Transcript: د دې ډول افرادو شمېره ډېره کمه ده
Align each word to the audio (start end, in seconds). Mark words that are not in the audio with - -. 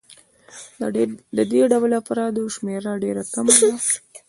د 1.37 1.39
دې 1.51 1.61
ډول 1.73 1.91
افرادو 2.01 2.43
شمېره 2.55 2.93
ډېره 3.03 3.23
کمه 3.33 3.55
ده 3.61 3.71